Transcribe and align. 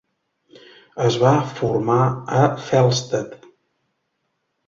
Es 1.07 1.17
va 1.23 1.33
formar 1.59 1.99
a 2.39 2.41
Felsted. 2.69 3.37